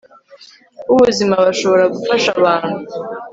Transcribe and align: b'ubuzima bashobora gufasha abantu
b'ubuzima 0.87 1.35
bashobora 1.45 1.83
gufasha 1.95 2.29
abantu 2.39 2.77